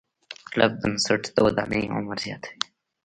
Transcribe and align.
کلک 0.51 0.71
بنسټ 0.81 1.21
د 1.35 1.37
ودانۍ 1.45 1.83
عمر 1.95 2.17
زیاتوي. 2.25 2.59